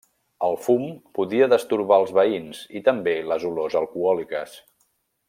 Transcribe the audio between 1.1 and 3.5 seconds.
podia destorbar els veïns i també les